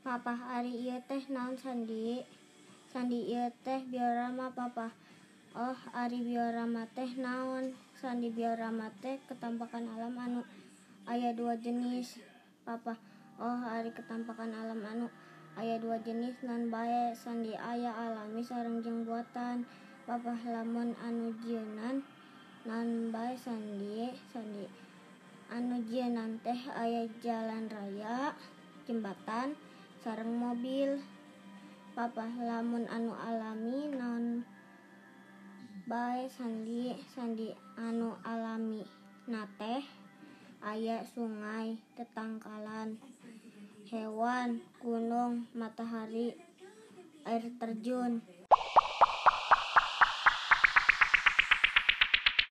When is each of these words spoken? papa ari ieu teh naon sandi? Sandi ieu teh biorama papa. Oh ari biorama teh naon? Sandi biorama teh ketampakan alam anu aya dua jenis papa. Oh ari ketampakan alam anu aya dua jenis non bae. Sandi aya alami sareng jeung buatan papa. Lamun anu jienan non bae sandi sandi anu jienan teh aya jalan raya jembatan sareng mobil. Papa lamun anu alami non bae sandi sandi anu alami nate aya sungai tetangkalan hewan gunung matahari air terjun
papa 0.00 0.32
ari 0.56 0.72
ieu 0.88 0.96
teh 1.04 1.20
naon 1.28 1.60
sandi? 1.60 2.24
Sandi 2.88 3.28
ieu 3.36 3.52
teh 3.64 3.84
biorama 3.84 4.48
papa. 4.56 4.96
Oh 5.52 5.76
ari 5.92 6.24
biorama 6.24 6.88
teh 6.96 7.10
naon? 7.20 7.76
Sandi 7.92 8.32
biorama 8.32 8.88
teh 9.04 9.20
ketampakan 9.28 9.84
alam 9.92 10.16
anu 10.16 10.42
aya 11.04 11.36
dua 11.36 11.60
jenis 11.60 12.16
papa. 12.64 12.96
Oh 13.36 13.60
ari 13.68 13.92
ketampakan 13.92 14.56
alam 14.56 14.80
anu 14.88 15.06
aya 15.60 15.76
dua 15.76 16.00
jenis 16.00 16.40
non 16.48 16.72
bae. 16.72 17.12
Sandi 17.12 17.52
aya 17.52 17.92
alami 17.92 18.40
sareng 18.40 18.80
jeung 18.80 19.04
buatan 19.04 19.68
papa. 20.08 20.32
Lamun 20.48 20.96
anu 20.96 21.36
jienan 21.44 22.00
non 22.64 23.12
bae 23.12 23.36
sandi 23.36 24.08
sandi 24.32 24.64
anu 25.52 25.76
jienan 25.84 26.40
teh 26.40 26.60
aya 26.72 27.04
jalan 27.20 27.68
raya 27.68 28.32
jembatan 28.88 29.52
sareng 30.00 30.32
mobil. 30.32 30.96
Papa 31.92 32.24
lamun 32.24 32.88
anu 32.88 33.12
alami 33.12 33.92
non 33.92 34.40
bae 35.84 36.24
sandi 36.30 36.96
sandi 37.12 37.52
anu 37.76 38.16
alami 38.24 38.80
nate 39.28 39.84
aya 40.64 41.04
sungai 41.04 41.76
tetangkalan 41.98 42.96
hewan 43.90 44.62
gunung 44.80 45.44
matahari 45.52 46.32
air 47.28 47.44
terjun 47.60 48.24